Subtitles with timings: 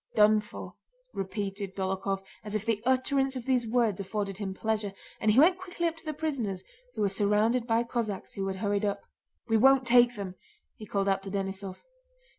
[0.15, 0.73] "Done for!"
[1.13, 5.59] repeated Dólokhov as if the utterance of these words afforded him pleasure, and he went
[5.59, 6.63] quickly up to the prisoners,
[6.95, 9.03] who were surrounded by Cossacks who had hurried up.
[9.47, 10.33] "We won't take them!"
[10.77, 11.83] he called out to Denísov.